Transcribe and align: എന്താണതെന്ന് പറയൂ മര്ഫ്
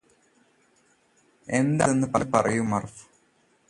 എന്താണതെന്ന് 1.47 2.07
പറയൂ 2.33 2.63
മര്ഫ് 2.65 3.01